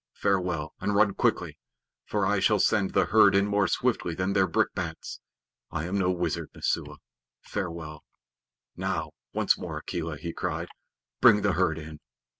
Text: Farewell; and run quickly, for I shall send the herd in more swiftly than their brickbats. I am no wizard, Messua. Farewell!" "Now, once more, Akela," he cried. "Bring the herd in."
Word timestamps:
Farewell; 0.15 0.73
and 0.79 0.95
run 0.95 1.13
quickly, 1.13 1.59
for 2.07 2.25
I 2.25 2.39
shall 2.39 2.57
send 2.57 2.89
the 2.93 3.05
herd 3.05 3.35
in 3.35 3.45
more 3.45 3.67
swiftly 3.67 4.15
than 4.15 4.33
their 4.33 4.47
brickbats. 4.47 5.19
I 5.69 5.85
am 5.85 5.95
no 5.99 6.09
wizard, 6.09 6.49
Messua. 6.55 6.97
Farewell!" 7.41 8.03
"Now, 8.75 9.11
once 9.33 9.59
more, 9.59 9.77
Akela," 9.77 10.17
he 10.17 10.33
cried. 10.33 10.69
"Bring 11.19 11.43
the 11.43 11.53
herd 11.53 11.77
in." 11.77 11.99